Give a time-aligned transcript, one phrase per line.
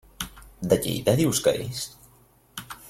[0.71, 1.85] De Lleida dius que és?